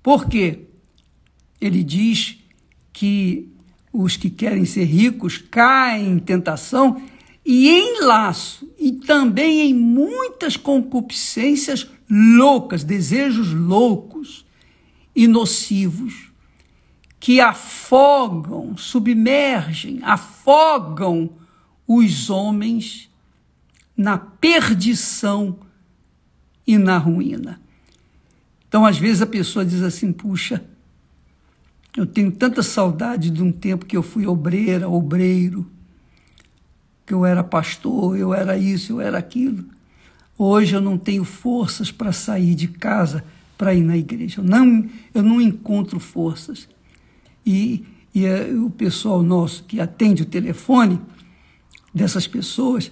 Por 0.03 0.27
quê? 0.27 0.67
Ele 1.61 1.85
diz 1.85 2.39
que 2.93 3.49
os 3.93 4.17
que 4.17 4.29
querem 4.29 4.65
ser 4.65 4.83
ricos 4.83 5.39
caem 5.39 6.11
em 6.11 6.19
tentação 6.19 7.01
e 7.47 7.69
em 7.69 8.01
laço, 8.01 8.69
e 8.77 8.91
também 8.91 9.61
em 9.61 9.75
muitas 9.75 10.57
concupiscências 10.57 11.89
loucas, 12.11 12.83
desejos 12.83 13.53
loucos 13.53 14.45
e 15.15 15.29
nocivos, 15.29 16.30
que 17.21 17.39
afogam, 17.39 18.75
submergem, 18.79 20.01
afogam 20.03 21.29
os 21.87 22.31
homens 22.31 23.11
na 23.95 24.17
perdição 24.17 25.59
e 26.67 26.79
na 26.79 26.97
ruína. 26.97 27.61
Então, 28.67 28.87
às 28.87 28.97
vezes, 28.97 29.21
a 29.21 29.27
pessoa 29.27 29.67
diz 29.67 29.83
assim: 29.83 30.11
puxa, 30.11 30.65
eu 31.95 32.07
tenho 32.07 32.33
tanta 32.33 32.63
saudade 32.63 33.29
de 33.29 33.43
um 33.43 33.53
tempo 33.53 33.85
que 33.85 33.97
eu 33.97 34.03
fui 34.03 34.27
obreira, 34.27 34.89
obreiro, 34.89 35.71
que 37.05 37.13
eu 37.13 37.27
era 37.27 37.45
pastor, 37.45 38.17
eu 38.17 38.33
era 38.33 38.57
isso, 38.57 38.93
eu 38.93 39.01
era 39.01 39.19
aquilo. 39.19 39.65
Hoje 40.39 40.75
eu 40.75 40.81
não 40.81 40.97
tenho 40.97 41.25
forças 41.25 41.93
para 41.93 42.13
sair 42.13 42.55
de 42.55 42.69
casa 42.69 43.23
para 43.59 43.75
ir 43.75 43.83
na 43.83 43.97
igreja. 43.97 44.41
Eu 44.41 44.45
não, 44.45 44.89
eu 45.13 45.23
não 45.23 45.39
encontro 45.39 46.01
forças. 46.01 46.67
E, 47.45 47.85
e 48.15 48.27
o 48.55 48.71
pessoal 48.71 49.23
nosso 49.23 49.65
que 49.65 49.81
atende 49.81 50.23
o 50.23 50.27
telefone 50.27 51.01
dessas 51.95 52.27
pessoas 52.27 52.91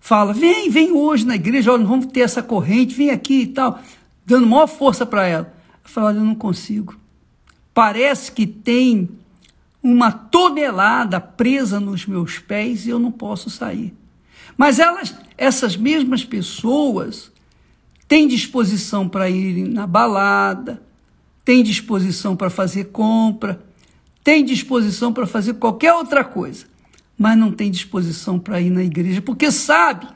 fala: 0.00 0.32
vem, 0.32 0.70
vem 0.70 0.92
hoje 0.92 1.26
na 1.26 1.34
igreja, 1.34 1.72
olha, 1.72 1.84
vamos 1.84 2.06
ter 2.06 2.20
essa 2.20 2.42
corrente, 2.42 2.94
vem 2.94 3.10
aqui 3.10 3.42
e 3.42 3.46
tal, 3.48 3.80
dando 4.24 4.46
maior 4.46 4.66
força 4.66 5.04
para 5.04 5.26
ela. 5.26 5.54
Eu 5.84 5.90
falo: 5.90 6.06
olha, 6.08 6.16
eu 6.18 6.24
não 6.24 6.34
consigo 6.34 6.98
parece 7.78 8.32
que 8.32 8.44
tem 8.44 9.08
uma 9.80 10.10
tonelada 10.10 11.20
presa 11.20 11.78
nos 11.78 12.06
meus 12.06 12.40
pés 12.40 12.84
e 12.84 12.90
eu 12.90 12.98
não 12.98 13.12
posso 13.12 13.48
sair. 13.48 13.94
Mas 14.56 14.80
elas, 14.80 15.14
essas 15.36 15.76
mesmas 15.76 16.24
pessoas 16.24 17.30
têm 18.08 18.26
disposição 18.26 19.08
para 19.08 19.30
ir 19.30 19.68
na 19.68 19.86
balada, 19.86 20.82
têm 21.44 21.62
disposição 21.62 22.34
para 22.34 22.50
fazer 22.50 22.86
compra, 22.86 23.64
têm 24.28 24.44
disposição 24.44 25.10
para 25.10 25.26
fazer 25.26 25.54
qualquer 25.54 25.94
outra 25.94 26.22
coisa, 26.22 26.66
mas 27.16 27.38
não 27.38 27.50
têm 27.50 27.70
disposição 27.70 28.38
para 28.38 28.60
ir 28.60 28.68
na 28.68 28.84
igreja, 28.84 29.22
porque 29.22 29.50
sabe, 29.50 30.06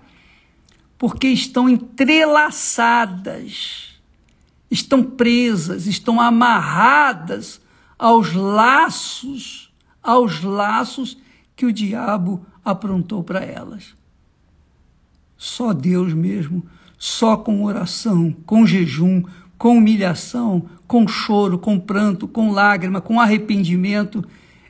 porque 0.98 1.29
estão 1.29 1.66
entrelaçadas 1.66 3.88
estão 4.70 5.03
presas, 5.03 5.87
estão 5.87 6.20
amarradas 6.20 7.59
aos 7.98 8.35
laços, 8.35 9.72
aos 10.03 10.42
laços 10.42 11.16
que 11.57 11.64
o 11.64 11.72
diabo 11.72 12.44
aprontou 12.62 13.25
para 13.25 13.40
elas. 13.40 13.94
Só 15.38 15.72
Deus 15.72 16.12
mesmo, 16.12 16.62
só 16.98 17.35
com 17.35 17.64
oração, 17.64 18.31
com 18.44 18.66
jejum, 18.66 19.22
com 19.57 19.79
humilhação, 19.79 20.68
com 20.92 21.09
choro, 21.09 21.59
com 21.59 21.81
pranto, 21.81 22.28
com 22.28 22.50
lágrima, 22.50 23.00
com 23.00 23.18
arrependimento, 23.18 24.22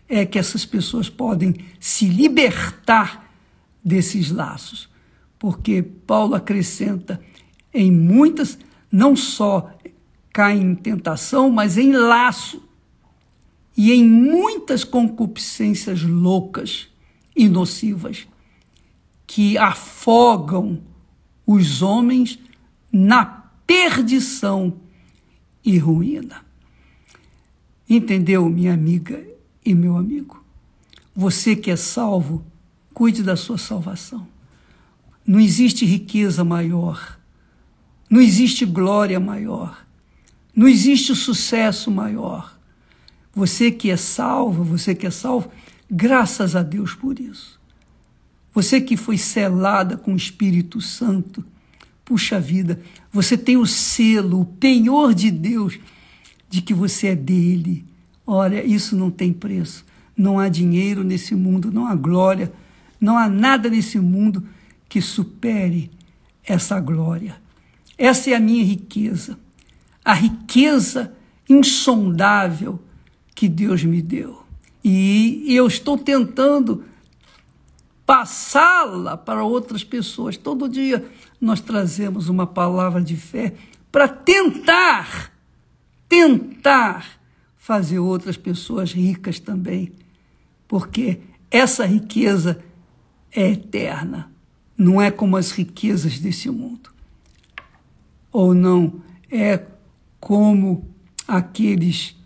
é 0.09 0.25
que 0.25 0.39
essas 0.39 0.65
pessoas 0.65 1.11
podem 1.11 1.53
se 1.81 2.07
libertar 2.07 3.29
desses 3.85 4.31
laços. 4.31 4.89
Porque 5.37 5.83
Paulo 5.83 6.37
acrescenta 6.37 7.21
em 7.75 7.91
muitas, 7.91 8.57
não 8.89 9.17
só 9.17 9.69
caem 10.33 10.63
em 10.63 10.75
tentação, 10.77 11.51
mas 11.51 11.77
em 11.77 11.91
laço 11.91 12.63
e 13.77 13.91
em 13.91 14.09
muitas 14.09 14.85
concupiscências 14.85 16.05
loucas 16.05 16.87
e 17.35 17.49
nocivas 17.49 18.29
que 19.27 19.59
afogam 19.59 20.85
os 21.45 21.83
homens 21.83 22.39
na 22.93 23.25
perdição 23.67 24.81
e 25.65 25.79
ruína. 25.79 26.45
Entendeu, 27.89 28.49
minha 28.49 28.73
amiga 28.73 29.23
e 29.65 29.75
meu 29.75 29.97
amigo? 29.97 30.43
Você 31.15 31.55
que 31.55 31.71
é 31.71 31.77
salvo, 31.77 32.45
cuide 32.95 33.23
da 33.23 33.37
sua 33.37 33.59
salvação. 33.59 34.27
Não 35.27 35.39
existe 35.39 35.85
riqueza 35.85 36.43
maior, 36.43 37.19
não 38.11 38.21
existe 38.21 38.65
glória 38.65 39.21
maior, 39.21 39.87
não 40.55 40.67
existe 40.67 41.15
sucesso 41.15 41.91
maior. 41.91 42.59
Você 43.35 43.71
que 43.71 43.91
é 43.91 43.97
salvo, 43.97 44.65
você 44.65 44.95
que 44.95 45.07
é 45.07 45.11
salvo, 45.11 45.51
graças 45.91 46.57
a 46.57 46.63
Deus 46.63 46.95
por 46.95 47.19
isso. 47.19 47.61
Você 48.55 48.81
que 48.81 48.97
foi 48.97 49.17
selada 49.17 49.97
com 49.97 50.13
o 50.13 50.17
Espírito 50.17 50.81
Santo, 50.81 51.45
puxa 52.13 52.39
vida, 52.39 52.79
você 53.11 53.39
tem 53.39 53.57
o 53.57 53.67
selo, 53.67 54.41
o 54.41 54.45
penhor 54.45 55.15
de 55.15 55.31
Deus 55.31 55.79
de 56.49 56.61
que 56.61 56.75
você 56.75 57.09
é 57.09 57.17
dele. 57.17 57.85
Olha, 58.27 58.63
isso 58.63 58.95
não 58.95 59.11
tem 59.11 59.33
preço. 59.33 59.85
Não 60.15 60.39
há 60.39 60.49
dinheiro 60.49 61.03
nesse 61.03 61.35
mundo, 61.35 61.73
não 61.73 61.87
há 61.87 61.95
glória, 61.95 62.53
não 63.01 63.17
há 63.17 63.29
nada 63.29 63.71
nesse 63.71 63.99
mundo 63.99 64.47
que 64.89 65.01
supere 65.01 65.91
essa 66.45 66.79
glória. 66.79 67.37
Essa 67.97 68.31
é 68.31 68.35
a 68.35 68.41
minha 68.41 68.63
riqueza 68.63 69.39
a 70.05 70.15
riqueza 70.15 71.15
insondável 71.49 72.81
que 73.35 73.49
Deus 73.49 73.85
me 73.85 74.03
deu. 74.03 74.43
E 74.85 75.45
eu 75.47 75.67
estou 75.67 75.97
tentando 75.97 76.85
passá-la 78.07 79.17
para 79.17 79.45
outras 79.45 79.85
pessoas. 79.85 80.37
Todo 80.37 80.69
dia 80.69 81.05
nós 81.41 81.61
trazemos 81.61 82.29
uma 82.29 82.47
palavra 82.47 83.03
de 83.03 83.17
fé 83.17 83.55
para 83.91 84.09
tentar, 84.09 85.33
tentar 86.09 87.21
fazer 87.57 87.99
outras 87.99 88.37
pessoas 88.37 88.93
ricas 88.93 89.39
também, 89.39 89.93
porque 90.67 91.21
essa 91.51 91.85
riqueza 91.85 92.63
é 93.31 93.51
eterna, 93.51 94.33
não 94.77 95.01
é 95.01 95.11
como 95.11 95.37
as 95.37 95.53
riquezas 95.53 96.19
desse 96.19 96.51
mundo. 96.51 96.91
Ou 98.33 98.55
não 98.55 99.03
é 99.31 99.65
como 100.19 100.89
aqueles 101.29 102.17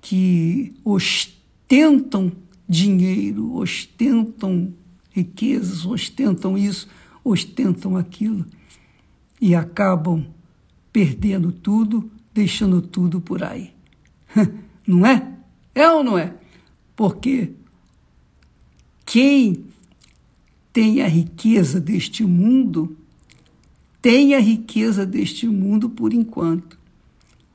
que 0.00 0.74
ostentam 0.84 2.32
dinheiro, 2.68 3.54
ostentam 3.54 4.74
riquezas, 5.16 5.86
ostentam 5.86 6.58
isso, 6.58 6.86
ostentam 7.24 7.96
aquilo 7.96 8.44
e 9.40 9.54
acabam 9.54 10.26
perdendo 10.92 11.50
tudo, 11.50 12.10
deixando 12.34 12.82
tudo 12.82 13.18
por 13.18 13.42
aí. 13.42 13.72
Não 14.86 15.06
é? 15.06 15.32
É 15.74 15.90
ou 15.90 16.04
não 16.04 16.16
é? 16.16 16.32
Porque 16.94 17.50
quem 19.04 19.64
tem 20.72 21.02
a 21.02 21.08
riqueza 21.08 21.80
deste 21.80 22.22
mundo, 22.24 22.96
tem 24.00 24.34
a 24.34 24.38
riqueza 24.38 25.04
deste 25.04 25.48
mundo 25.48 25.90
por 25.90 26.12
enquanto. 26.12 26.78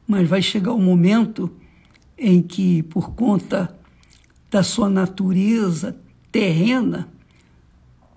Mas 0.06 0.28
vai 0.28 0.42
chegar 0.42 0.74
o 0.74 0.78
um 0.78 0.84
momento 0.84 1.50
em 2.18 2.42
que, 2.42 2.84
por 2.84 3.12
conta 3.14 3.74
da 4.52 4.62
sua 4.62 4.90
natureza 4.90 5.98
terrena, 6.32 7.08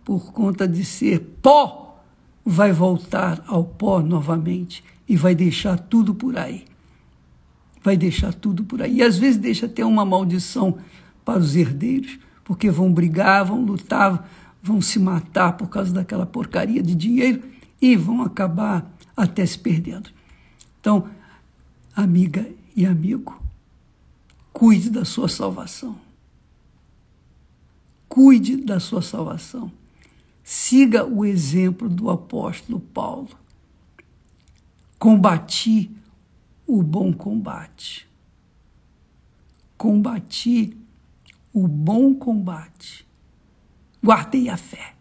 por 0.05 0.33
conta 0.33 0.69
de 0.69 0.85
ser 0.85 1.21
pó, 1.41 1.99
vai 2.45 2.73
voltar 2.73 3.43
ao 3.47 3.65
pó 3.65 4.01
novamente 4.01 4.85
e 5.09 5.17
vai 5.17 5.35
deixar 5.35 5.79
tudo 5.79 6.15
por 6.15 6.37
aí. 6.37 6.65
Vai 7.83 7.97
deixar 7.97 8.35
tudo 8.35 8.65
por 8.65 8.83
aí. 8.83 8.97
E 8.97 9.03
às 9.03 9.17
vezes 9.17 9.39
deixa 9.39 9.67
até 9.67 9.85
uma 9.85 10.05
maldição 10.05 10.79
para 11.25 11.39
os 11.39 11.57
herdeiros, 11.57 12.19
porque 12.45 12.71
vão 12.71 12.93
brigar, 12.93 13.45
vão 13.45 13.65
lutar, 13.65 14.29
vão 14.63 14.81
se 14.81 14.99
matar 14.99 15.57
por 15.57 15.69
causa 15.69 15.93
daquela 15.93 16.27
porcaria 16.27 16.83
de 16.83 16.95
dinheiro 16.95 17.43
e 17.81 17.97
vão 17.97 18.23
acabar 18.23 18.91
até 19.17 19.45
se 19.45 19.59
perdendo. 19.59 20.11
Então, 20.81 21.09
amiga 21.97 22.47
e 22.77 22.85
amigo, 22.85 23.41
cuide 24.53 24.91
da 24.91 25.05
sua 25.05 25.29
salvação. 25.29 25.97
Cuide 28.09 28.57
da 28.57 28.79
sua 28.79 29.03
salvação. 29.03 29.73
Siga 30.45 31.07
o 31.07 31.25
exemplo 31.25 31.89
do 31.89 32.11
apóstolo 32.11 32.79
Paulo. 32.79 33.31
Combati 34.99 35.91
o 36.67 36.83
bom 36.83 37.15
combate. 37.15 38.07
Combati 39.79 40.77
o 41.51 41.67
bom 41.67 42.15
combate. 42.15 43.09
Guardei 44.05 44.51
a 44.51 44.59
fé. 44.59 44.95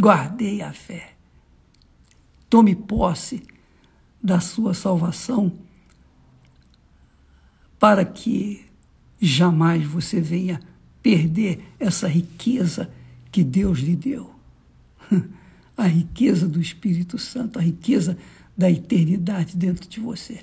Guardei 0.00 0.62
a 0.62 0.72
fé. 0.72 1.16
Tome 2.48 2.76
posse 2.76 3.42
da 4.22 4.38
sua 4.38 4.74
salvação 4.74 5.58
para 7.80 8.04
que 8.04 8.64
jamais 9.20 9.84
você 9.84 10.20
venha 10.20 10.60
perder 11.02 11.64
essa 11.80 12.06
riqueza 12.06 12.92
que 13.30 13.44
Deus 13.44 13.78
lhe 13.78 13.96
deu. 13.96 14.30
A 15.76 15.86
riqueza 15.86 16.46
do 16.46 16.60
Espírito 16.60 17.16
Santo, 17.18 17.58
a 17.58 17.62
riqueza 17.62 18.18
da 18.54 18.70
eternidade 18.70 19.56
dentro 19.56 19.88
de 19.88 19.98
você. 19.98 20.40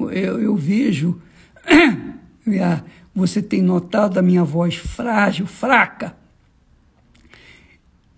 Eu, 0.00 0.40
eu 0.42 0.56
vejo, 0.56 1.22
você 3.14 3.40
tem 3.40 3.62
notado 3.62 4.18
a 4.18 4.22
minha 4.22 4.42
voz 4.42 4.74
frágil, 4.74 5.46
fraca, 5.46 6.16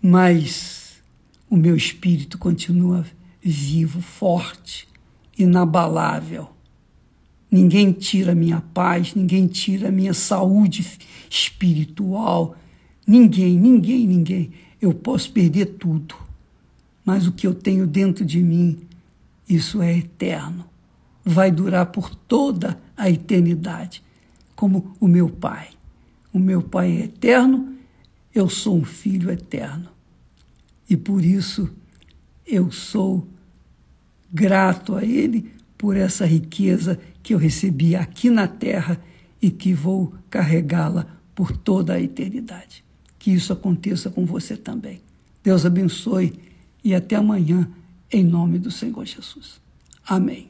mas 0.00 1.02
o 1.50 1.57
meu 1.57 1.76
espírito 1.76 2.38
continua 2.38 3.04
vivo, 3.42 4.00
forte, 4.00 4.88
inabalável. 5.38 6.48
Ninguém 7.50 7.92
tira 7.92 8.33
a 8.33 8.35
minha 8.35 8.61
paz, 8.61 9.14
ninguém 9.14 9.46
tira 9.46 9.88
a 9.88 9.92
minha 9.92 10.12
saúde 10.12 10.98
espiritual, 11.31 12.57
Ninguém, 13.09 13.59
ninguém, 13.59 14.07
ninguém. 14.07 14.51
Eu 14.79 14.92
posso 14.92 15.33
perder 15.33 15.64
tudo, 15.79 16.14
mas 17.07 17.27
o 17.27 17.33
que 17.33 17.47
eu 17.47 17.55
tenho 17.55 17.87
dentro 17.87 18.23
de 18.23 18.42
mim, 18.42 18.81
isso 19.49 19.81
é 19.81 19.97
eterno. 19.97 20.66
Vai 21.25 21.51
durar 21.51 21.87
por 21.87 22.14
toda 22.14 22.79
a 22.94 23.09
eternidade, 23.09 24.03
como 24.55 24.94
o 25.01 25.09
meu 25.09 25.31
Pai. 25.31 25.68
O 26.35 26.38
meu 26.38 26.61
Pai 26.61 26.99
é 26.99 27.05
eterno, 27.05 27.77
eu 28.35 28.47
sou 28.51 28.77
um 28.77 28.85
filho 28.85 29.31
eterno. 29.31 29.88
E 30.88 30.94
por 30.94 31.25
isso 31.25 31.71
eu 32.47 32.71
sou 32.71 33.27
grato 34.31 34.94
a 34.94 35.03
Ele 35.03 35.51
por 35.79 35.97
essa 35.97 36.27
riqueza 36.27 37.01
que 37.23 37.33
eu 37.33 37.38
recebi 37.38 37.97
aqui 37.97 38.29
na 38.29 38.47
terra 38.47 39.01
e 39.40 39.51
que 39.51 39.73
vou 39.73 40.12
carregá-la 40.29 41.07
por 41.35 41.57
toda 41.57 41.94
a 41.94 42.01
eternidade 42.01 42.87
que 43.18 43.31
isso 43.31 43.52
aconteça 43.52 44.11
com 44.11 44.24
você 44.24 44.57
também. 44.57 45.00
Deus 45.42 45.64
abençoe 45.64 46.38
e 46.85 46.94
até 46.94 47.16
amanhã, 47.16 47.70
em 48.11 48.24
nome 48.24 48.59
do 48.59 48.70
Senhor 48.70 49.04
Jesus. 49.04 49.61
Amém. 50.07 50.48